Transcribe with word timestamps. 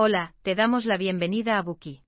Hola, 0.00 0.32
te 0.42 0.54
damos 0.54 0.84
la 0.84 0.96
bienvenida 0.96 1.58
a 1.58 1.62
Buki. 1.62 2.04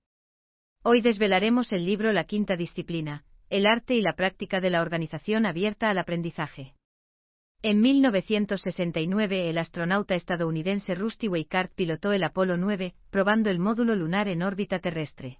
Hoy 0.81 1.01
desvelaremos 1.01 1.73
el 1.73 1.85
libro 1.85 2.13
La 2.13 2.23
quinta 2.23 2.55
disciplina, 2.55 3.25
el 3.49 3.65
arte 3.65 3.95
y 3.95 4.01
la 4.01 4.13
práctica 4.13 4.61
de 4.61 4.69
la 4.69 4.81
organización 4.81 5.45
abierta 5.45 5.89
al 5.89 5.97
aprendizaje. 5.97 6.73
En 7.61 7.81
1969 7.81 9.49
el 9.49 9.57
astronauta 9.57 10.15
estadounidense 10.15 10.95
Rusty 10.95 11.27
Weikart 11.27 11.73
pilotó 11.75 12.13
el 12.13 12.23
Apolo 12.23 12.55
9, 12.55 12.95
probando 13.09 13.49
el 13.49 13.59
módulo 13.59 13.93
lunar 13.93 14.29
en 14.29 14.41
órbita 14.41 14.79
terrestre. 14.79 15.39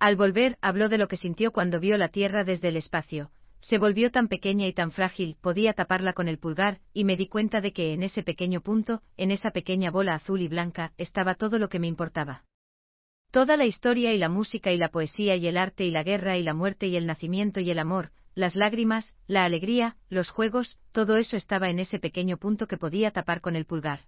Al 0.00 0.16
volver, 0.16 0.58
habló 0.62 0.88
de 0.88 0.98
lo 0.98 1.06
que 1.06 1.16
sintió 1.16 1.52
cuando 1.52 1.78
vio 1.78 1.96
la 1.96 2.08
Tierra 2.08 2.42
desde 2.42 2.70
el 2.70 2.76
espacio, 2.76 3.30
se 3.62 3.78
volvió 3.78 4.10
tan 4.10 4.26
pequeña 4.28 4.66
y 4.66 4.72
tan 4.72 4.90
frágil, 4.90 5.36
podía 5.40 5.72
taparla 5.72 6.12
con 6.12 6.28
el 6.28 6.38
pulgar, 6.38 6.80
y 6.92 7.04
me 7.04 7.16
di 7.16 7.28
cuenta 7.28 7.60
de 7.60 7.72
que 7.72 7.92
en 7.92 8.02
ese 8.02 8.24
pequeño 8.24 8.60
punto, 8.60 9.02
en 9.16 9.30
esa 9.30 9.52
pequeña 9.52 9.90
bola 9.90 10.14
azul 10.14 10.42
y 10.42 10.48
blanca, 10.48 10.92
estaba 10.98 11.36
todo 11.36 11.58
lo 11.58 11.68
que 11.68 11.78
me 11.78 11.86
importaba. 11.86 12.44
Toda 13.30 13.56
la 13.56 13.64
historia 13.64 14.12
y 14.12 14.18
la 14.18 14.28
música 14.28 14.72
y 14.72 14.76
la 14.76 14.90
poesía 14.90 15.36
y 15.36 15.46
el 15.46 15.56
arte 15.56 15.84
y 15.84 15.92
la 15.92 16.02
guerra 16.02 16.36
y 16.36 16.42
la 16.42 16.54
muerte 16.54 16.88
y 16.88 16.96
el 16.96 17.06
nacimiento 17.06 17.60
y 17.60 17.70
el 17.70 17.78
amor, 17.78 18.10
las 18.34 18.56
lágrimas, 18.56 19.14
la 19.26 19.44
alegría, 19.44 19.96
los 20.08 20.28
juegos, 20.28 20.78
todo 20.90 21.16
eso 21.16 21.36
estaba 21.36 21.70
en 21.70 21.78
ese 21.78 22.00
pequeño 22.00 22.38
punto 22.38 22.66
que 22.66 22.76
podía 22.76 23.12
tapar 23.12 23.40
con 23.40 23.54
el 23.54 23.64
pulgar. 23.64 24.00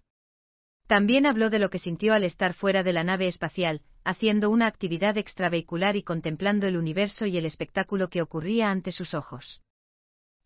También 0.88 1.26
habló 1.26 1.48
de 1.48 1.60
lo 1.60 1.70
que 1.70 1.78
sintió 1.78 2.12
al 2.12 2.24
estar 2.24 2.54
fuera 2.54 2.82
de 2.82 2.92
la 2.92 3.04
nave 3.04 3.28
espacial, 3.28 3.82
haciendo 4.04 4.50
una 4.50 4.66
actividad 4.66 5.16
extravehicular 5.18 5.96
y 5.96 6.02
contemplando 6.02 6.66
el 6.66 6.76
universo 6.76 7.26
y 7.26 7.38
el 7.38 7.46
espectáculo 7.46 8.08
que 8.08 8.22
ocurría 8.22 8.70
ante 8.70 8.92
sus 8.92 9.14
ojos. 9.14 9.62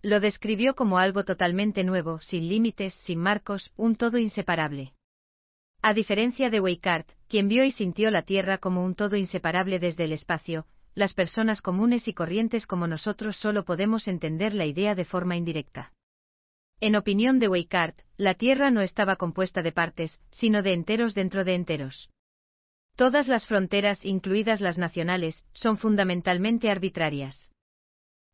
Lo 0.00 0.20
describió 0.20 0.74
como 0.74 0.98
algo 0.98 1.24
totalmente 1.24 1.82
nuevo, 1.82 2.20
sin 2.20 2.48
límites, 2.48 2.94
sin 2.94 3.18
marcos, 3.18 3.72
un 3.76 3.96
todo 3.96 4.16
inseparable. 4.18 4.94
A 5.82 5.92
diferencia 5.92 6.50
de 6.50 6.60
Weikart, 6.60 7.08
quien 7.28 7.48
vio 7.48 7.64
y 7.64 7.72
sintió 7.72 8.10
la 8.10 8.22
Tierra 8.22 8.58
como 8.58 8.84
un 8.84 8.94
todo 8.94 9.16
inseparable 9.16 9.78
desde 9.78 10.04
el 10.04 10.12
espacio, 10.12 10.66
las 10.94 11.14
personas 11.14 11.62
comunes 11.62 12.08
y 12.08 12.14
corrientes 12.14 12.66
como 12.66 12.86
nosotros 12.86 13.36
solo 13.36 13.64
podemos 13.64 14.08
entender 14.08 14.54
la 14.54 14.66
idea 14.66 14.94
de 14.94 15.04
forma 15.04 15.36
indirecta. 15.36 15.92
En 16.80 16.94
opinión 16.94 17.38
de 17.38 17.48
Weikart, 17.48 17.98
la 18.16 18.34
Tierra 18.34 18.70
no 18.70 18.82
estaba 18.82 19.16
compuesta 19.16 19.62
de 19.62 19.72
partes, 19.72 20.20
sino 20.30 20.62
de 20.62 20.72
enteros 20.72 21.14
dentro 21.14 21.44
de 21.44 21.54
enteros. 21.54 22.08
Todas 22.98 23.28
las 23.28 23.46
fronteras, 23.46 24.04
incluidas 24.04 24.60
las 24.60 24.76
nacionales, 24.76 25.44
son 25.52 25.78
fundamentalmente 25.78 26.68
arbitrarias. 26.68 27.52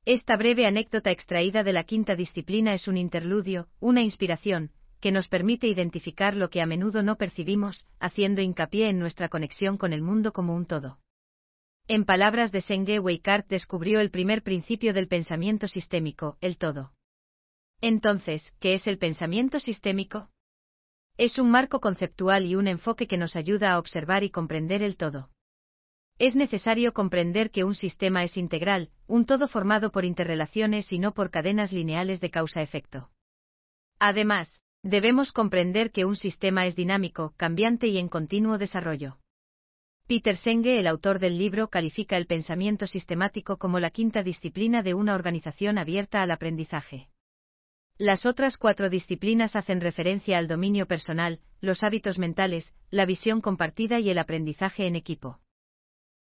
Esta 0.07 0.39
breve 0.39 0.65
anécdota 0.65 1.11
extraída 1.11 1.62
de 1.62 1.75
la 1.75 1.84
quinta 1.84 2.17
disciplina 2.17 2.73
es 2.73 2.89
un 2.89 2.97
interludio, 2.97 3.69
una 3.79 4.01
inspiración, 4.01 4.70
que 5.01 5.12
nos 5.12 5.29
permite 5.29 5.67
identificar 5.67 6.35
lo 6.35 6.48
que 6.48 6.62
a 6.62 6.67
menudo 6.67 7.03
no 7.03 7.17
percibimos, 7.17 7.85
haciendo 8.01 8.41
hincapié 8.41 8.89
en 8.89 8.98
nuestra 8.98 9.29
conexión 9.29 9.77
con 9.77 9.92
el 9.92 10.01
mundo 10.01 10.33
como 10.33 10.55
un 10.55 10.65
todo. 10.65 10.98
En 11.87 12.07
palabras 12.07 12.51
de 12.51 12.62
Senge 12.62 12.98
Weikart 12.98 13.47
descubrió 13.47 14.01
el 14.01 14.11
primer 14.11 14.42
principio 14.42 14.95
del 14.95 15.09
pensamiento 15.09 15.69
sistémico, 15.69 16.39
el 16.41 16.57
todo. 16.57 16.95
Entonces, 17.83 18.55
¿qué 18.61 18.73
es 18.73 18.87
el 18.87 18.97
pensamiento 18.97 19.61
sistémico? 19.61 20.31
Es 21.17 21.39
un 21.39 21.48
marco 21.48 21.81
conceptual 21.81 22.45
y 22.45 22.57
un 22.57 22.67
enfoque 22.67 23.07
que 23.07 23.17
nos 23.17 23.37
ayuda 23.37 23.73
a 23.73 23.79
observar 23.79 24.25
y 24.25 24.31
comprender 24.31 24.83
el 24.83 24.97
todo. 24.97 25.31
Es 26.19 26.34
necesario 26.34 26.93
comprender 26.93 27.53
que 27.53 27.62
un 27.62 27.77
sistema 27.77 28.25
es 28.25 28.37
integral, 28.37 28.91
un 29.07 29.25
todo 29.25 29.47
formado 29.47 29.92
por 29.92 30.05
interrelaciones 30.05 30.92
y 30.92 30.98
no 30.98 31.15
por 31.15 31.31
cadenas 31.31 31.73
lineales 31.73 32.20
de 32.20 32.31
causa-efecto. 32.31 33.11
Además, 34.01 34.61
debemos 34.83 35.31
comprender 35.31 35.92
que 35.92 36.05
un 36.05 36.17
sistema 36.17 36.67
es 36.67 36.75
dinámico, 36.75 37.33
cambiante 37.37 37.87
y 37.87 37.98
en 37.98 38.09
continuo 38.09 38.59
desarrollo. 38.59 39.19
Peter 40.09 40.37
Senge, 40.37 40.81
el 40.81 40.87
autor 40.89 41.20
del 41.20 41.39
libro, 41.39 41.69
califica 41.69 42.17
el 42.17 42.27
pensamiento 42.27 42.89
sistemático 42.89 43.57
como 43.57 43.79
la 43.79 43.91
quinta 43.91 44.25
disciplina 44.25 44.83
de 44.83 44.95
una 44.95 45.15
organización 45.15 45.79
abierta 45.79 46.23
al 46.23 46.33
aprendizaje. 46.33 47.08
Las 47.99 48.27
otras 48.27 48.59
cuatro 48.59 48.91
disciplinas 48.91 49.55
hacen 49.55 49.81
referencia 49.81 50.37
al 50.39 50.49
dominio 50.49 50.87
personal, 50.87 51.39
los 51.61 51.85
hábitos 51.85 52.19
mentales, 52.19 52.75
la 52.91 53.07
visión 53.07 53.41
compartida 53.41 54.01
y 54.01 54.11
el 54.11 54.19
aprendizaje 54.19 54.89
en 54.89 54.97
equipo. 54.97 55.39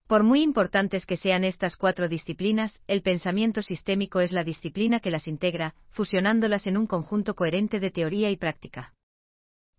Por 0.06 0.22
muy 0.22 0.44
importantes 0.44 1.08
que 1.08 1.18
sean 1.18 1.44
estas 1.44 1.76
cuatro 1.76 2.08
disciplinas, 2.08 2.80
el 2.86 3.02
pensamiento 3.02 3.64
sistémico 3.64 4.20
es 4.20 4.32
la 4.32 4.44
disciplina 4.44 5.00
que 5.00 5.10
las 5.10 5.28
integra, 5.28 5.74
fusionándolas 5.90 6.68
en 6.68 6.78
un 6.78 6.86
conjunto 6.86 7.34
coherente 7.34 7.80
de 7.80 7.90
teoría 7.90 8.30
y 8.30 8.38
práctica. 8.38 8.94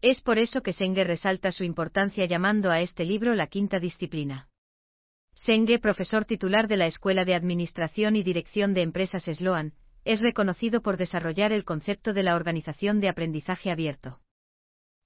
Es 0.01 0.21
por 0.21 0.39
eso 0.39 0.63
que 0.63 0.73
Senge 0.73 1.05
resalta 1.05 1.53
su 1.53 1.63
importancia 1.63 2.27
llamando 2.27 2.73
a 2.73 2.81
este 2.81 3.05
libro 3.05 3.35
la 3.35 3.47
quinta 3.47 3.79
disciplina. 3.79 4.49
Senge, 5.35 5.79
profesor 5.79 6.25
titular 6.25 6.67
de 6.67 6.77
la 6.77 6.87
Escuela 6.87 7.25
de 7.25 7.37
Administración 7.37 8.17
y 8.17 8.25
Dirección 8.25 8.75
de 8.75 8.83
Empresas 8.83 9.25
Sloan, 9.25 9.75
es 10.05 10.21
reconocido 10.21 10.83
por 10.83 10.97
desarrollar 10.97 11.53
el 11.53 11.65
concepto 11.65 12.13
de 12.13 12.23
la 12.23 12.37
organización 12.37 13.01
de 13.01 13.09
aprendizaje 13.09 13.71
abierto. 13.71 14.21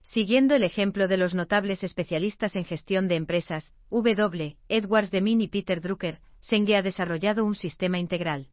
Siguiendo 0.02 0.54
el 0.54 0.62
ejemplo 0.62 1.08
de 1.08 1.16
los 1.16 1.34
notables 1.34 1.82
especialistas 1.84 2.56
en 2.56 2.64
gestión 2.64 3.08
de 3.08 3.16
empresas, 3.16 3.72
W. 3.90 4.56
Edwards 4.68 5.10
Deming 5.10 5.42
y 5.42 5.48
Peter 5.48 5.80
Drucker, 5.80 6.20
Senge 6.40 6.76
ha 6.76 6.82
desarrollado 6.82 7.44
un 7.44 7.54
sistema 7.54 7.98
integral. 7.98 8.48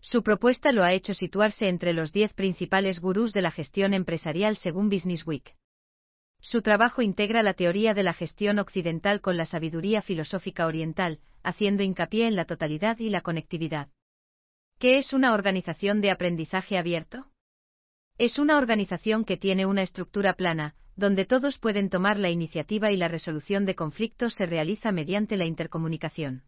Su 0.00 0.22
propuesta 0.22 0.72
lo 0.72 0.82
ha 0.82 0.92
hecho 0.92 1.14
situarse 1.14 1.68
entre 1.68 1.92
los 1.92 2.12
diez 2.12 2.32
principales 2.32 3.00
gurús 3.00 3.32
de 3.32 3.42
la 3.42 3.50
gestión 3.50 3.94
empresarial 3.94 4.56
según 4.56 4.88
Business 4.88 5.26
Week. 5.26 5.54
Su 6.40 6.60
trabajo 6.60 7.02
integra 7.02 7.44
la 7.44 7.54
teoría 7.54 7.94
de 7.94 8.02
la 8.02 8.12
gestión 8.12 8.58
occidental 8.58 9.20
con 9.20 9.36
la 9.36 9.46
sabiduría 9.46 10.02
filosófica 10.02 10.66
oriental, 10.66 11.20
haciendo 11.44 11.84
hincapié 11.84 12.26
en 12.26 12.34
la 12.34 12.46
totalidad 12.46 12.98
y 12.98 13.10
la 13.10 13.20
conectividad. 13.20 13.88
¿Qué 14.82 14.98
es 14.98 15.12
una 15.12 15.32
organización 15.32 16.00
de 16.00 16.10
aprendizaje 16.10 16.76
abierto? 16.76 17.26
Es 18.18 18.36
una 18.40 18.58
organización 18.58 19.24
que 19.24 19.36
tiene 19.36 19.64
una 19.64 19.82
estructura 19.82 20.32
plana, 20.32 20.74
donde 20.96 21.24
todos 21.24 21.60
pueden 21.60 21.88
tomar 21.88 22.18
la 22.18 22.30
iniciativa 22.30 22.90
y 22.90 22.96
la 22.96 23.06
resolución 23.06 23.64
de 23.64 23.76
conflictos 23.76 24.34
se 24.34 24.44
realiza 24.44 24.90
mediante 24.90 25.36
la 25.36 25.46
intercomunicación. 25.46 26.42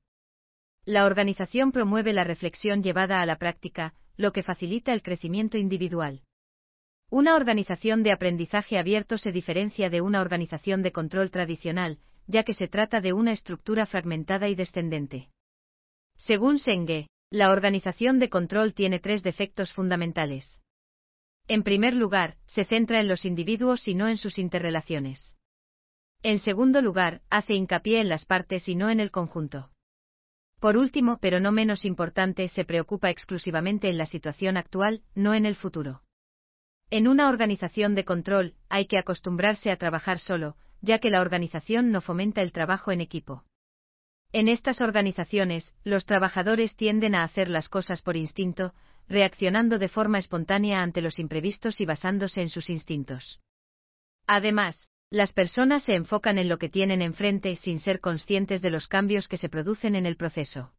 La 0.85 1.07
organización 1.07 1.71
promueve 1.71 2.13
la 2.13 2.25
reflexión 2.25 2.83
llevada 2.83 3.21
a 3.21 3.25
la 3.25 3.37
práctica, 3.37 3.95
lo 4.17 4.33
que 4.33 4.43
facilita 4.43 4.93
el 4.93 5.03
crecimiento 5.03 5.57
individual. 5.57 6.23
Una 7.11 7.37
organización 7.37 8.03
de 8.03 8.11
aprendizaje 8.11 8.79
abierto 8.79 9.17
se 9.17 9.31
diferencia 9.31 9.91
de 9.91 10.01
una 10.01 10.21
organización 10.21 10.83
de 10.83 10.91
control 10.91 11.31
tradicional, 11.31 12.01
ya 12.27 12.43
que 12.43 12.55
se 12.55 12.67
trata 12.67 13.01
de 13.01 13.13
una 13.13 13.31
estructura 13.31 13.87
fragmentada 13.87 14.49
y 14.49 14.57
descendente. 14.57 15.29
Según 16.17 16.59
Senge, 16.59 17.07
la 17.35 17.51
organización 17.51 18.21
de 18.21 18.31
control 18.31 18.75
tiene 18.75 19.01
tres 19.01 19.25
defectos 19.25 19.73
fundamentales. 19.73 20.61
En 21.49 21.65
primer 21.65 21.93
lugar, 21.93 22.37
se 22.47 22.65
centra 22.65 23.01
en 23.01 23.09
los 23.09 23.25
individuos 23.25 23.89
y 23.89 23.97
no 23.97 24.07
en 24.07 24.19
sus 24.19 24.39
interrelaciones. 24.39 25.35
En 26.23 26.39
segundo 26.39 26.81
lugar, 26.81 27.23
hace 27.31 27.55
hincapié 27.55 28.01
en 28.01 28.09
las 28.09 28.25
partes 28.25 28.69
y 28.69 28.77
no 28.77 28.89
en 28.89 29.01
el 29.01 29.11
conjunto. 29.11 29.73
Por 30.61 30.77
último, 30.77 31.19
pero 31.21 31.41
no 31.41 31.51
menos 31.51 31.85
importante, 31.85 32.47
se 32.47 32.65
preocupa 32.65 33.11
exclusivamente 33.11 33.91
en 33.91 33.99
la 33.99 34.07
situación 34.07 34.57
actual, 34.57 35.03
no 35.17 35.35
en 35.35 35.45
el 35.45 35.57
futuro. 35.57 36.03
En 36.91 37.09
una 37.09 37.29
organización 37.29 37.97
de 37.97 38.05
control, 38.05 38.55
hay 38.69 38.87
que 38.87 38.97
acostumbrarse 38.97 39.73
a 39.73 39.77
trabajar 39.77 40.21
solo, 40.21 40.55
ya 40.83 41.01
que 41.01 41.11
la 41.11 41.21
organización 41.21 41.91
no 41.91 42.01
fomenta 42.01 42.43
el 42.43 42.53
trabajo 42.53 42.93
en 42.93 43.01
equipo. 43.01 43.43
En 44.35 44.49
estas 44.49 44.81
organizaciones, 44.81 45.73
los 45.85 46.07
trabajadores 46.07 46.75
tienden 46.75 47.15
a 47.15 47.23
hacer 47.23 47.49
las 47.49 47.69
cosas 47.69 48.03
por 48.03 48.17
instinto, 48.17 48.75
reaccionando 49.09 49.79
de 49.79 49.89
forma 49.89 50.19
espontánea 50.19 50.83
ante 50.83 51.03
los 51.03 51.21
imprevistos 51.21 51.81
y 51.81 51.87
basándose 51.87 52.43
en 52.43 52.49
sus 52.49 52.69
instintos. 52.69 53.41
Además, 54.27 54.89
las 55.09 55.33
personas 55.33 55.85
se 55.85 55.95
enfocan 55.95 56.39
en 56.39 56.49
lo 56.49 56.59
que 56.59 56.69
tienen 56.69 57.01
enfrente 57.01 57.55
sin 57.55 57.79
ser 57.79 58.01
conscientes 58.01 58.61
de 58.61 58.71
los 58.71 58.89
cambios 58.89 59.29
que 59.29 59.37
se 59.37 59.49
producen 59.49 59.95
en 59.95 60.05
el 60.05 60.17
proceso. 60.17 60.73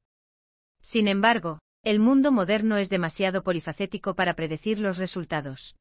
Sin 0.81 1.07
embargo, 1.07 1.59
el 1.81 2.01
mundo 2.01 2.33
moderno 2.33 2.75
es 2.75 2.89
demasiado 2.89 3.41
polifacético 3.41 4.15
para 4.15 4.33
predecir 4.33 4.80
los 4.80 4.97
resultados. 4.97 5.77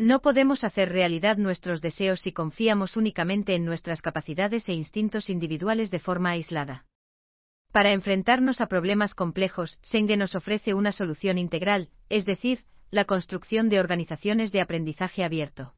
No 0.00 0.22
podemos 0.22 0.64
hacer 0.64 0.88
realidad 0.88 1.36
nuestros 1.36 1.82
deseos 1.82 2.20
si 2.22 2.32
confiamos 2.32 2.96
únicamente 2.96 3.54
en 3.54 3.66
nuestras 3.66 4.00
capacidades 4.00 4.66
e 4.66 4.72
instintos 4.72 5.28
individuales 5.28 5.90
de 5.90 5.98
forma 5.98 6.30
aislada. 6.30 6.86
Para 7.70 7.92
enfrentarnos 7.92 8.62
a 8.62 8.66
problemas 8.66 9.14
complejos, 9.14 9.78
Senge 9.82 10.16
nos 10.16 10.34
ofrece 10.34 10.72
una 10.72 10.92
solución 10.92 11.36
integral, 11.36 11.90
es 12.08 12.24
decir, 12.24 12.64
la 12.90 13.04
construcción 13.04 13.68
de 13.68 13.78
organizaciones 13.78 14.52
de 14.52 14.62
aprendizaje 14.62 15.22
abierto. 15.22 15.74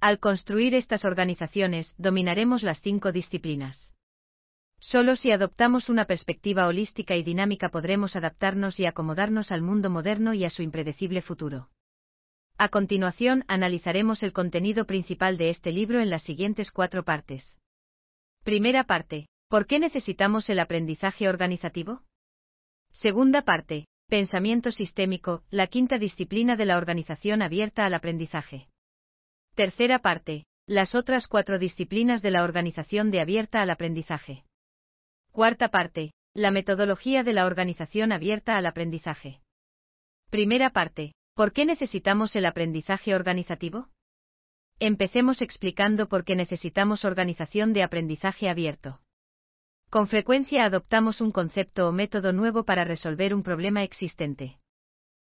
Al 0.00 0.18
construir 0.18 0.74
estas 0.74 1.04
organizaciones, 1.04 1.94
dominaremos 1.96 2.64
las 2.64 2.80
cinco 2.80 3.12
disciplinas. 3.12 3.94
Solo 4.80 5.14
si 5.14 5.30
adoptamos 5.30 5.88
una 5.88 6.06
perspectiva 6.06 6.66
holística 6.66 7.14
y 7.14 7.22
dinámica 7.22 7.68
podremos 7.68 8.16
adaptarnos 8.16 8.80
y 8.80 8.86
acomodarnos 8.86 9.52
al 9.52 9.62
mundo 9.62 9.90
moderno 9.90 10.34
y 10.34 10.44
a 10.44 10.50
su 10.50 10.62
impredecible 10.62 11.22
futuro. 11.22 11.68
A 12.60 12.70
continuación, 12.70 13.44
analizaremos 13.46 14.24
el 14.24 14.32
contenido 14.32 14.84
principal 14.84 15.38
de 15.38 15.50
este 15.50 15.70
libro 15.70 16.00
en 16.00 16.10
las 16.10 16.24
siguientes 16.24 16.72
cuatro 16.72 17.04
partes. 17.04 17.56
Primera 18.42 18.82
parte. 18.82 19.28
¿Por 19.48 19.66
qué 19.66 19.78
necesitamos 19.78 20.50
el 20.50 20.58
aprendizaje 20.58 21.28
organizativo? 21.28 22.02
Segunda 22.90 23.42
parte. 23.42 23.86
Pensamiento 24.08 24.72
sistémico, 24.72 25.44
la 25.50 25.68
quinta 25.68 25.98
disciplina 25.98 26.56
de 26.56 26.66
la 26.66 26.78
organización 26.78 27.42
abierta 27.42 27.86
al 27.86 27.94
aprendizaje. 27.94 28.66
Tercera 29.54 30.00
parte. 30.00 30.44
Las 30.66 30.96
otras 30.96 31.28
cuatro 31.28 31.60
disciplinas 31.60 32.22
de 32.22 32.32
la 32.32 32.42
organización 32.42 33.12
de 33.12 33.20
abierta 33.20 33.62
al 33.62 33.70
aprendizaje. 33.70 34.44
Cuarta 35.30 35.68
parte. 35.68 36.10
La 36.34 36.50
metodología 36.50 37.22
de 37.22 37.34
la 37.34 37.46
organización 37.46 38.10
abierta 38.10 38.56
al 38.56 38.66
aprendizaje. 38.66 39.40
Primera 40.30 40.70
parte. 40.70 41.12
¿Por 41.38 41.52
qué 41.52 41.64
necesitamos 41.64 42.34
el 42.34 42.46
aprendizaje 42.46 43.14
organizativo? 43.14 43.86
Empecemos 44.80 45.40
explicando 45.40 46.08
por 46.08 46.24
qué 46.24 46.34
necesitamos 46.34 47.04
organización 47.04 47.72
de 47.72 47.84
aprendizaje 47.84 48.48
abierto. 48.48 48.98
Con 49.88 50.08
frecuencia 50.08 50.64
adoptamos 50.64 51.20
un 51.20 51.30
concepto 51.30 51.88
o 51.88 51.92
método 51.92 52.32
nuevo 52.32 52.64
para 52.64 52.82
resolver 52.82 53.32
un 53.34 53.44
problema 53.44 53.84
existente. 53.84 54.58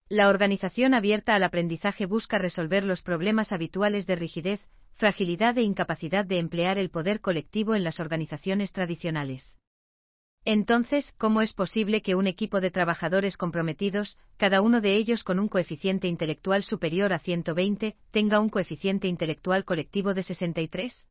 La 0.09 0.31
organización 0.31 0.95
abierta 0.95 1.35
al 1.35 1.43
aprendizaje 1.43 2.07
busca 2.07 2.39
resolver 2.39 2.83
los 2.83 3.03
problemas 3.03 3.53
habituales 3.53 4.07
de 4.07 4.17
rigidez, 4.17 4.61
fragilidad 4.95 5.59
e 5.59 5.65
incapacidad 5.65 6.25
de 6.25 6.39
emplear 6.39 6.79
el 6.79 6.89
poder 6.89 7.21
colectivo 7.21 7.75
en 7.75 7.85
las 7.85 8.01
organizaciones 8.01 8.73
tradicionales. 8.73 9.59
Entonces, 10.45 11.13
¿cómo 11.19 11.43
es 11.43 11.53
posible 11.53 12.01
que 12.01 12.15
un 12.15 12.27
equipo 12.27 12.61
de 12.61 12.71
trabajadores 12.71 13.37
comprometidos, 13.37 14.17
cada 14.39 14.63
uno 14.63 14.81
de 14.81 14.97
ellos 14.97 15.23
con 15.23 15.39
un 15.39 15.49
coeficiente 15.49 16.09
intelectual 16.09 16.63
superior 16.63 17.13
a 17.13 17.19
120, 17.19 17.97
tenga 18.11 18.41
un 18.41 18.49
coeficiente 18.49 19.07
intelectual 19.07 19.65
colectivo 19.67 20.15
de 20.15 20.23
63? 20.23 21.07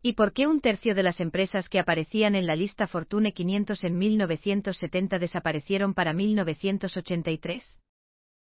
¿Y 0.00 0.12
por 0.12 0.32
qué 0.32 0.46
un 0.46 0.60
tercio 0.60 0.94
de 0.94 1.02
las 1.02 1.20
empresas 1.20 1.68
que 1.68 1.78
aparecían 1.78 2.34
en 2.36 2.46
la 2.46 2.56
lista 2.56 2.86
Fortune 2.86 3.32
500 3.32 3.84
en 3.84 3.98
1970 3.98 5.18
desaparecieron 5.18 5.92
para 5.92 6.14
1983? 6.14 7.80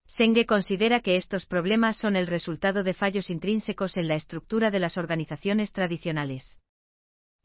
Senge 0.05 0.45
considera 0.45 0.99
que 0.99 1.15
estos 1.15 1.45
problemas 1.45 1.97
son 1.97 2.15
el 2.15 2.27
resultado 2.27 2.83
de 2.83 2.93
fallos 2.93 3.29
intrínsecos 3.29 3.95
en 3.97 4.07
la 4.07 4.15
estructura 4.15 4.69
de 4.69 4.79
las 4.79 4.97
organizaciones 4.97 5.71
tradicionales. 5.71 6.58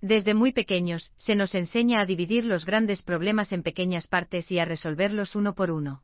Desde 0.01 0.35
muy 0.35 0.53
pequeños, 0.53 1.13
se 1.17 1.35
nos 1.35 1.55
enseña 1.55 2.01
a 2.01 2.07
dividir 2.07 2.45
los 2.45 2.65
grandes 2.67 3.03
problemas 3.03 3.53
en 3.53 3.63
pequeñas 3.63 4.07
partes 4.07 4.51
y 4.51 4.59
a 4.59 4.65
resolverlos 4.65 5.35
uno 5.35 5.55
por 5.55 5.71
uno. 5.71 6.03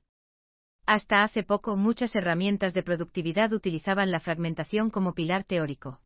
Hasta 0.86 1.22
hace 1.22 1.42
poco 1.42 1.76
muchas 1.76 2.14
herramientas 2.14 2.74
de 2.74 2.82
productividad 2.82 3.52
utilizaban 3.52 4.10
la 4.10 4.20
fragmentación 4.20 4.90
como 4.90 5.14
pilar 5.14 5.44
teórico. 5.44 6.00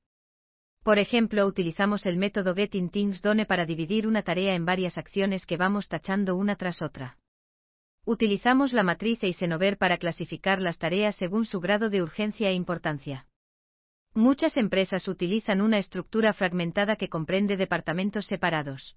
Por 0.82 0.98
ejemplo, 0.98 1.46
utilizamos 1.46 2.04
el 2.04 2.18
método 2.18 2.54
Getting 2.54 2.90
Things 2.90 3.22
Done 3.22 3.46
para 3.46 3.64
dividir 3.64 4.06
una 4.06 4.22
tarea 4.22 4.54
en 4.54 4.66
varias 4.66 4.98
acciones 4.98 5.46
que 5.46 5.56
vamos 5.56 5.88
tachando 5.88 6.36
una 6.36 6.56
tras 6.56 6.82
otra. 6.82 7.16
Utilizamos 8.04 8.74
la 8.74 8.82
matriz 8.82 9.22
Eisenhower 9.24 9.78
para 9.78 9.96
clasificar 9.96 10.60
las 10.60 10.76
tareas 10.76 11.16
según 11.16 11.46
su 11.46 11.60
grado 11.60 11.88
de 11.88 12.02
urgencia 12.02 12.50
e 12.50 12.54
importancia. 12.54 13.26
Muchas 14.14 14.56
empresas 14.56 15.08
utilizan 15.08 15.60
una 15.60 15.78
estructura 15.78 16.32
fragmentada 16.32 16.94
que 16.94 17.08
comprende 17.08 17.56
departamentos 17.56 18.26
separados. 18.26 18.96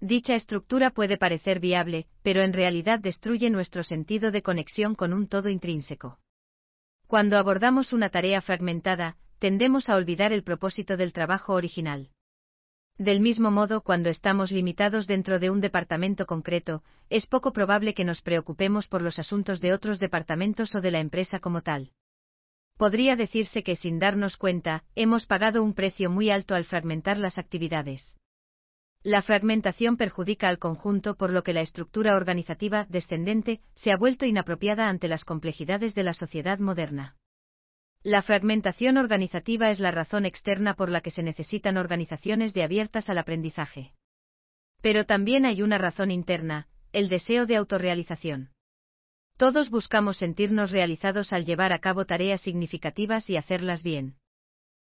Dicha 0.00 0.34
estructura 0.34 0.90
puede 0.90 1.18
parecer 1.18 1.60
viable, 1.60 2.06
pero 2.22 2.40
en 2.40 2.54
realidad 2.54 2.98
destruye 2.98 3.50
nuestro 3.50 3.84
sentido 3.84 4.30
de 4.30 4.42
conexión 4.42 4.94
con 4.94 5.12
un 5.12 5.28
todo 5.28 5.50
intrínseco. 5.50 6.18
Cuando 7.06 7.36
abordamos 7.36 7.92
una 7.92 8.08
tarea 8.08 8.40
fragmentada, 8.40 9.18
tendemos 9.38 9.90
a 9.90 9.96
olvidar 9.96 10.32
el 10.32 10.42
propósito 10.42 10.96
del 10.96 11.12
trabajo 11.12 11.52
original. 11.52 12.08
Del 12.96 13.20
mismo 13.20 13.50
modo, 13.50 13.82
cuando 13.82 14.08
estamos 14.08 14.50
limitados 14.50 15.06
dentro 15.06 15.40
de 15.40 15.50
un 15.50 15.60
departamento 15.60 16.24
concreto, 16.24 16.82
es 17.10 17.26
poco 17.26 17.52
probable 17.52 17.92
que 17.92 18.04
nos 18.04 18.22
preocupemos 18.22 18.88
por 18.88 19.02
los 19.02 19.18
asuntos 19.18 19.60
de 19.60 19.74
otros 19.74 19.98
departamentos 19.98 20.74
o 20.74 20.80
de 20.80 20.90
la 20.90 21.00
empresa 21.00 21.38
como 21.38 21.60
tal. 21.60 21.92
Podría 22.76 23.16
decirse 23.16 23.62
que 23.62 23.76
sin 23.76 23.98
darnos 23.98 24.36
cuenta, 24.36 24.84
hemos 24.94 25.26
pagado 25.26 25.62
un 25.62 25.74
precio 25.74 26.10
muy 26.10 26.30
alto 26.30 26.54
al 26.54 26.64
fragmentar 26.64 27.18
las 27.18 27.38
actividades. 27.38 28.16
La 29.04 29.20
fragmentación 29.22 29.96
perjudica 29.96 30.48
al 30.48 30.58
conjunto 30.58 31.16
por 31.16 31.32
lo 31.32 31.42
que 31.42 31.52
la 31.52 31.60
estructura 31.60 32.14
organizativa 32.14 32.86
descendente 32.88 33.60
se 33.74 33.90
ha 33.90 33.96
vuelto 33.96 34.26
inapropiada 34.26 34.88
ante 34.88 35.08
las 35.08 35.24
complejidades 35.24 35.94
de 35.94 36.04
la 36.04 36.14
sociedad 36.14 36.60
moderna. 36.60 37.16
La 38.04 38.22
fragmentación 38.22 38.96
organizativa 38.96 39.70
es 39.70 39.80
la 39.80 39.90
razón 39.90 40.24
externa 40.24 40.74
por 40.74 40.88
la 40.88 41.00
que 41.00 41.10
se 41.10 41.22
necesitan 41.22 41.76
organizaciones 41.76 42.52
de 42.52 42.62
abiertas 42.62 43.08
al 43.08 43.18
aprendizaje. 43.18 43.92
Pero 44.80 45.04
también 45.04 45.46
hay 45.46 45.62
una 45.62 45.78
razón 45.78 46.10
interna, 46.10 46.68
el 46.92 47.08
deseo 47.08 47.46
de 47.46 47.56
autorrealización. 47.56 48.50
Todos 49.42 49.70
buscamos 49.70 50.18
sentirnos 50.18 50.70
realizados 50.70 51.32
al 51.32 51.44
llevar 51.44 51.72
a 51.72 51.80
cabo 51.80 52.04
tareas 52.04 52.40
significativas 52.42 53.28
y 53.28 53.36
hacerlas 53.36 53.82
bien. 53.82 54.14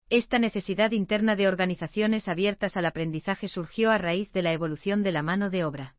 Esta 0.09 0.39
necesidad 0.39 0.91
interna 0.91 1.35
de 1.35 1.49
organizaciones 1.49 2.29
abiertas 2.29 2.77
al 2.77 2.85
aprendizaje 2.85 3.49
surgió 3.49 3.91
a 3.91 3.97
raíz 3.97 4.31
de 4.31 4.43
la 4.43 4.53
evolución 4.53 5.03
de 5.03 5.11
la 5.11 5.21
mano 5.21 5.49
de 5.49 5.65
obra. 5.65 5.97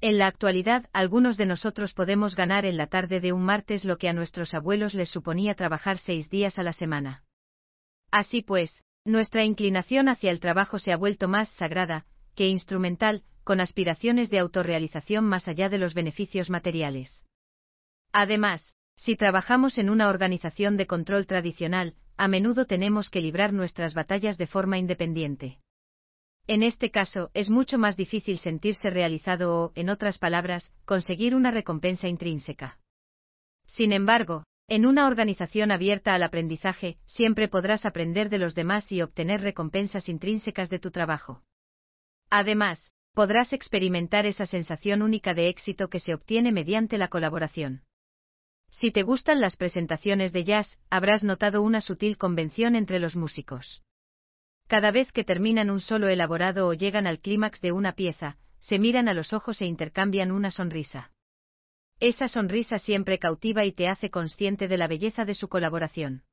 En 0.00 0.16
la 0.16 0.28
actualidad, 0.28 0.88
algunos 0.92 1.36
de 1.36 1.46
nosotros 1.46 1.92
podemos 1.92 2.36
ganar 2.36 2.66
en 2.66 2.76
la 2.76 2.86
tarde 2.86 3.18
de 3.18 3.32
un 3.32 3.42
martes 3.42 3.84
lo 3.84 3.98
que 3.98 4.08
a 4.08 4.12
nuestros 4.12 4.54
abuelos 4.54 4.94
les 4.94 5.08
suponía 5.08 5.56
trabajar 5.56 5.98
seis 5.98 6.30
días 6.30 6.60
a 6.60 6.62
la 6.62 6.72
semana. 6.72 7.24
Así 8.12 8.42
pues, 8.42 8.84
nuestra 9.04 9.42
inclinación 9.42 10.08
hacia 10.08 10.30
el 10.30 10.38
trabajo 10.38 10.78
se 10.78 10.92
ha 10.92 10.96
vuelto 10.96 11.26
más 11.26 11.48
sagrada, 11.48 12.06
que 12.36 12.46
instrumental, 12.46 13.24
con 13.42 13.58
aspiraciones 13.58 14.30
de 14.30 14.38
autorrealización 14.38 15.24
más 15.24 15.48
allá 15.48 15.68
de 15.68 15.78
los 15.78 15.94
beneficios 15.94 16.48
materiales. 16.48 17.24
Además, 18.18 18.72
si 18.96 19.14
trabajamos 19.14 19.76
en 19.76 19.90
una 19.90 20.08
organización 20.08 20.78
de 20.78 20.86
control 20.86 21.26
tradicional, 21.26 21.96
a 22.16 22.28
menudo 22.28 22.64
tenemos 22.64 23.10
que 23.10 23.20
librar 23.20 23.52
nuestras 23.52 23.92
batallas 23.92 24.38
de 24.38 24.46
forma 24.46 24.78
independiente. 24.78 25.58
En 26.46 26.62
este 26.62 26.90
caso, 26.90 27.30
es 27.34 27.50
mucho 27.50 27.76
más 27.76 27.94
difícil 27.94 28.38
sentirse 28.38 28.88
realizado 28.88 29.64
o, 29.64 29.72
en 29.74 29.90
otras 29.90 30.16
palabras, 30.16 30.72
conseguir 30.86 31.34
una 31.34 31.50
recompensa 31.50 32.08
intrínseca. 32.08 32.78
Sin 33.66 33.92
embargo, 33.92 34.44
en 34.66 34.86
una 34.86 35.08
organización 35.08 35.70
abierta 35.70 36.14
al 36.14 36.22
aprendizaje, 36.22 36.96
siempre 37.04 37.48
podrás 37.48 37.84
aprender 37.84 38.30
de 38.30 38.38
los 38.38 38.54
demás 38.54 38.90
y 38.92 39.02
obtener 39.02 39.42
recompensas 39.42 40.08
intrínsecas 40.08 40.70
de 40.70 40.78
tu 40.78 40.90
trabajo. 40.90 41.42
Además, 42.30 42.90
podrás 43.12 43.52
experimentar 43.52 44.24
esa 44.24 44.46
sensación 44.46 45.02
única 45.02 45.34
de 45.34 45.50
éxito 45.50 45.90
que 45.90 46.00
se 46.00 46.14
obtiene 46.14 46.50
mediante 46.50 46.96
la 46.96 47.08
colaboración. 47.08 47.82
Si 48.70 48.90
te 48.90 49.02
gustan 49.02 49.40
las 49.40 49.56
presentaciones 49.56 50.32
de 50.32 50.44
jazz, 50.44 50.78
habrás 50.90 51.24
notado 51.24 51.62
una 51.62 51.80
sutil 51.80 52.18
convención 52.18 52.76
entre 52.76 52.98
los 52.98 53.16
músicos. 53.16 53.82
Cada 54.66 54.90
vez 54.90 55.12
que 55.12 55.24
terminan 55.24 55.70
un 55.70 55.80
solo 55.80 56.08
elaborado 56.08 56.66
o 56.66 56.74
llegan 56.74 57.06
al 57.06 57.20
clímax 57.20 57.60
de 57.60 57.72
una 57.72 57.92
pieza, 57.92 58.36
se 58.58 58.78
miran 58.78 59.08
a 59.08 59.14
los 59.14 59.32
ojos 59.32 59.62
e 59.62 59.66
intercambian 59.66 60.32
una 60.32 60.50
sonrisa. 60.50 61.12
Esa 62.00 62.28
sonrisa 62.28 62.78
siempre 62.78 63.18
cautiva 63.18 63.64
y 63.64 63.72
te 63.72 63.88
hace 63.88 64.10
consciente 64.10 64.68
de 64.68 64.76
la 64.76 64.88
belleza 64.88 65.24
de 65.24 65.34
su 65.34 65.48
colaboración. 65.48 66.24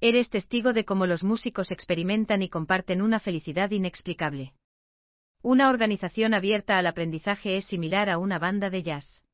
Eres 0.00 0.28
testigo 0.28 0.74
de 0.74 0.84
cómo 0.84 1.06
los 1.06 1.24
músicos 1.24 1.70
experimentan 1.70 2.42
y 2.42 2.50
comparten 2.50 3.00
una 3.00 3.18
felicidad 3.18 3.70
inexplicable. 3.70 4.52
Una 5.42 5.70
organización 5.70 6.34
abierta 6.34 6.76
al 6.76 6.86
aprendizaje 6.86 7.56
es 7.56 7.64
similar 7.64 8.10
a 8.10 8.18
una 8.18 8.38
banda 8.38 8.68
de 8.68 8.82
jazz. 8.82 9.24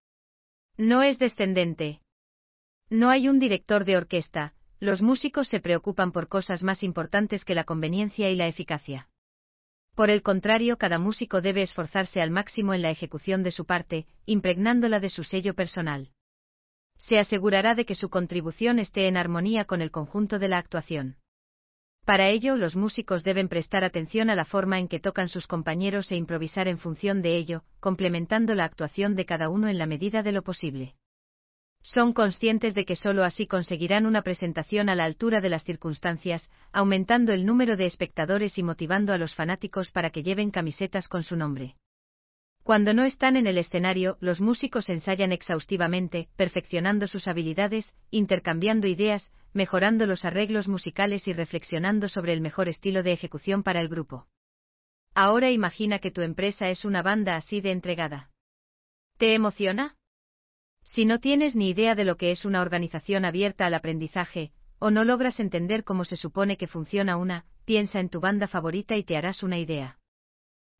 No 0.76 1.02
es 1.02 1.18
descendente. 1.18 2.01
No 2.92 3.08
hay 3.08 3.26
un 3.26 3.38
director 3.38 3.86
de 3.86 3.96
orquesta, 3.96 4.52
los 4.78 5.00
músicos 5.00 5.48
se 5.48 5.60
preocupan 5.60 6.12
por 6.12 6.28
cosas 6.28 6.62
más 6.62 6.82
importantes 6.82 7.42
que 7.42 7.54
la 7.54 7.64
conveniencia 7.64 8.28
y 8.28 8.36
la 8.36 8.48
eficacia. 8.48 9.08
Por 9.94 10.10
el 10.10 10.20
contrario, 10.20 10.76
cada 10.76 10.98
músico 10.98 11.40
debe 11.40 11.62
esforzarse 11.62 12.20
al 12.20 12.30
máximo 12.30 12.74
en 12.74 12.82
la 12.82 12.90
ejecución 12.90 13.42
de 13.44 13.50
su 13.50 13.64
parte, 13.64 14.06
impregnándola 14.26 15.00
de 15.00 15.08
su 15.08 15.24
sello 15.24 15.54
personal. 15.54 16.10
Se 16.98 17.18
asegurará 17.18 17.74
de 17.74 17.86
que 17.86 17.94
su 17.94 18.10
contribución 18.10 18.78
esté 18.78 19.08
en 19.08 19.16
armonía 19.16 19.64
con 19.64 19.80
el 19.80 19.90
conjunto 19.90 20.38
de 20.38 20.48
la 20.48 20.58
actuación. 20.58 21.16
Para 22.04 22.28
ello, 22.28 22.56
los 22.56 22.76
músicos 22.76 23.24
deben 23.24 23.48
prestar 23.48 23.84
atención 23.84 24.28
a 24.28 24.34
la 24.34 24.44
forma 24.44 24.78
en 24.78 24.88
que 24.88 25.00
tocan 25.00 25.30
sus 25.30 25.46
compañeros 25.46 26.12
e 26.12 26.16
improvisar 26.16 26.68
en 26.68 26.76
función 26.76 27.22
de 27.22 27.38
ello, 27.38 27.64
complementando 27.80 28.54
la 28.54 28.66
actuación 28.66 29.16
de 29.16 29.24
cada 29.24 29.48
uno 29.48 29.68
en 29.68 29.78
la 29.78 29.86
medida 29.86 30.22
de 30.22 30.32
lo 30.32 30.42
posible. 30.42 30.94
Son 31.82 32.12
conscientes 32.12 32.74
de 32.74 32.84
que 32.84 32.94
sólo 32.94 33.24
así 33.24 33.46
conseguirán 33.46 34.06
una 34.06 34.22
presentación 34.22 34.88
a 34.88 34.94
la 34.94 35.04
altura 35.04 35.40
de 35.40 35.48
las 35.48 35.64
circunstancias, 35.64 36.48
aumentando 36.72 37.32
el 37.32 37.44
número 37.44 37.76
de 37.76 37.86
espectadores 37.86 38.56
y 38.56 38.62
motivando 38.62 39.12
a 39.12 39.18
los 39.18 39.34
fanáticos 39.34 39.90
para 39.90 40.10
que 40.10 40.22
lleven 40.22 40.50
camisetas 40.50 41.08
con 41.08 41.24
su 41.24 41.36
nombre. 41.36 41.74
Cuando 42.62 42.94
no 42.94 43.02
están 43.02 43.36
en 43.36 43.48
el 43.48 43.58
escenario, 43.58 44.16
los 44.20 44.40
músicos 44.40 44.88
ensayan 44.88 45.32
exhaustivamente, 45.32 46.28
perfeccionando 46.36 47.08
sus 47.08 47.26
habilidades, 47.26 47.92
intercambiando 48.12 48.86
ideas, 48.86 49.32
mejorando 49.52 50.06
los 50.06 50.24
arreglos 50.24 50.68
musicales 50.68 51.26
y 51.26 51.32
reflexionando 51.32 52.08
sobre 52.08 52.32
el 52.32 52.40
mejor 52.40 52.68
estilo 52.68 53.02
de 53.02 53.12
ejecución 53.12 53.64
para 53.64 53.80
el 53.80 53.88
grupo. 53.88 54.28
Ahora 55.14 55.50
imagina 55.50 55.98
que 55.98 56.12
tu 56.12 56.22
empresa 56.22 56.68
es 56.70 56.84
una 56.84 57.02
banda 57.02 57.36
así 57.36 57.60
de 57.60 57.72
entregada. 57.72 58.30
¿Te 59.18 59.34
emociona? 59.34 59.96
Si 60.84 61.04
no 61.04 61.20
tienes 61.20 61.56
ni 61.56 61.70
idea 61.70 61.94
de 61.94 62.04
lo 62.04 62.16
que 62.16 62.30
es 62.30 62.44
una 62.44 62.60
organización 62.60 63.24
abierta 63.24 63.66
al 63.66 63.74
aprendizaje, 63.74 64.52
o 64.78 64.90
no 64.90 65.04
logras 65.04 65.40
entender 65.40 65.84
cómo 65.84 66.04
se 66.04 66.16
supone 66.16 66.56
que 66.56 66.66
funciona 66.66 67.16
una, 67.16 67.44
piensa 67.64 68.00
en 68.00 68.08
tu 68.08 68.20
banda 68.20 68.48
favorita 68.48 68.96
y 68.96 69.04
te 69.04 69.16
harás 69.16 69.42
una 69.42 69.58
idea. 69.58 69.98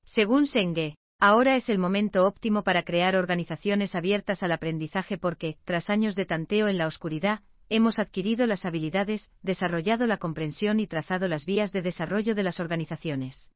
Según 0.05 0.47
Senge, 0.47 0.97
ahora 1.21 1.57
es 1.57 1.69
el 1.69 1.79
momento 1.79 2.27
óptimo 2.27 2.65
para 2.65 2.83
crear 2.83 3.15
organizaciones 3.15 3.95
abiertas 3.95 4.43
al 4.43 4.53
aprendizaje 4.53 5.19
porque, 5.19 5.57
tras 5.65 5.89
años 5.89 6.17
de 6.17 6.27
tanteo 6.27 6.69
en 6.69 6.79
la 6.79 6.89
oscuridad, 6.89 7.41
hemos 7.69 7.99
adquirido 7.99 8.47
las 8.47 8.65
habilidades, 8.65 9.31
desarrollado 9.41 10.07
la 10.07 10.19
comprensión 10.19 10.81
y 10.81 10.87
trazado 10.87 11.29
las 11.29 11.47
vías 11.47 11.73
de 11.73 11.83
desarrollo 11.83 12.35
de 12.35 12.43
las 12.43 12.61
organizaciones. 12.61 13.51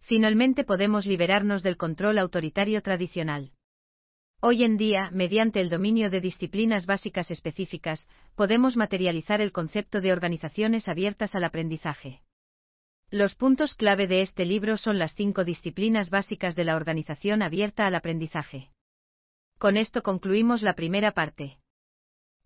Finalmente 0.00 0.64
podemos 0.64 1.06
liberarnos 1.06 1.62
del 1.62 1.78
control 1.78 2.18
autoritario 2.18 2.82
tradicional. 2.82 3.52
Hoy 4.46 4.62
en 4.62 4.76
día, 4.76 5.08
mediante 5.10 5.58
el 5.62 5.70
dominio 5.70 6.10
de 6.10 6.20
disciplinas 6.20 6.84
básicas 6.84 7.30
específicas, 7.30 8.06
podemos 8.34 8.76
materializar 8.76 9.40
el 9.40 9.52
concepto 9.52 10.02
de 10.02 10.12
organizaciones 10.12 10.86
abiertas 10.86 11.34
al 11.34 11.44
aprendizaje. 11.44 12.20
Los 13.08 13.34
puntos 13.36 13.74
clave 13.74 14.06
de 14.06 14.20
este 14.20 14.44
libro 14.44 14.76
son 14.76 14.98
las 14.98 15.14
cinco 15.14 15.44
disciplinas 15.44 16.10
básicas 16.10 16.56
de 16.56 16.64
la 16.64 16.76
organización 16.76 17.40
abierta 17.40 17.86
al 17.86 17.94
aprendizaje. 17.94 18.68
Con 19.56 19.78
esto 19.78 20.02
concluimos 20.02 20.60
la 20.60 20.74
primera 20.74 21.12
parte. 21.12 21.56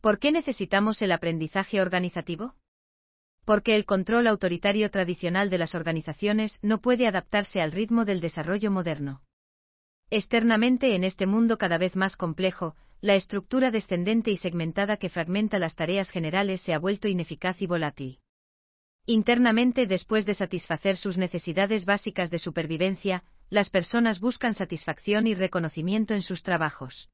¿Por 0.01 0.21
qué 0.21 0.31
necesitamos 0.31 1.03
el 1.03 1.11
aprendizaje 1.11 1.81
organizativo? 1.81 2.55
Porque 3.45 3.75
el 3.75 3.87
control 3.87 4.29
autoritario 4.29 4.89
tradicional 4.93 5.51
de 5.51 5.59
las 5.59 5.75
organizaciones 5.75 6.61
no 6.63 6.81
puede 6.81 7.09
adaptarse 7.09 7.61
al 7.61 7.73
ritmo 7.73 8.05
del 8.05 8.21
desarrollo 8.21 8.71
moderno. 8.71 9.21
Externamente 10.11 10.95
en 10.95 11.05
este 11.05 11.27
mundo 11.27 11.59
cada 11.59 11.77
vez 11.77 11.95
más 11.95 12.17
complejo, 12.17 12.77
la 13.01 13.15
estructura 13.15 13.71
descendente 13.71 14.31
y 14.31 14.37
segmentada 14.37 14.97
que 14.97 15.11
fragmenta 15.11 15.59
las 15.59 15.77
tareas 15.77 16.11
generales 16.11 16.63
se 16.63 16.73
ha 16.73 16.79
vuelto 16.79 17.09
ineficaz 17.09 17.61
y 17.61 17.67
volátil. 17.67 18.19
Internamente, 19.05 19.87
después 19.87 20.27
de 20.27 20.35
satisfacer 20.35 20.97
sus 20.97 21.17
necesidades 21.17 21.85
básicas 21.85 22.31
de 22.31 22.39
supervivencia, 22.39 23.23
las 23.51 23.71
personas 23.71 24.21
buscan 24.21 24.55
satisfacción 24.55 25.27
y 25.27 25.35
reconocimiento 25.35 26.15
en 26.15 26.23
sus 26.23 26.43
trabajos. 26.43 27.09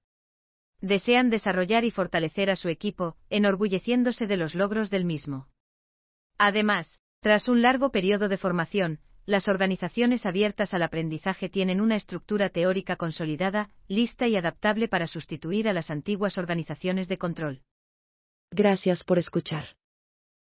Desean 0.80 1.30
desarrollar 1.30 1.84
y 1.84 1.90
fortalecer 1.90 2.50
a 2.50 2.56
su 2.56 2.68
equipo, 2.68 3.16
enorgulleciéndose 3.30 4.26
de 4.26 4.36
los 4.36 4.54
logros 4.54 4.90
del 4.90 5.04
mismo. 5.04 5.48
Además, 6.38 6.98
tras 7.20 7.48
un 7.48 7.62
largo 7.62 7.90
periodo 7.90 8.28
de 8.28 8.38
formación, 8.38 8.98
las 9.26 9.48
organizaciones 9.48 10.26
abiertas 10.26 10.74
al 10.74 10.82
aprendizaje 10.82 11.48
tienen 11.48 11.80
una 11.80 11.96
estructura 11.96 12.50
teórica 12.50 12.96
consolidada, 12.96 13.70
lista 13.88 14.28
y 14.28 14.36
adaptable 14.36 14.88
para 14.88 15.06
sustituir 15.06 15.68
a 15.68 15.72
las 15.72 15.90
antiguas 15.90 16.36
organizaciones 16.36 17.08
de 17.08 17.18
control. 17.18 17.62
Gracias 18.50 19.02
por 19.02 19.18
escuchar. 19.18 19.64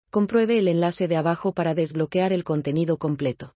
Compruebe 0.09 0.59
el 0.59 0.67
enlace 0.67 1.07
de 1.07 1.15
abajo 1.15 1.53
para 1.53 1.73
desbloquear 1.73 2.33
el 2.33 2.43
contenido 2.43 2.97
completo. 2.97 3.55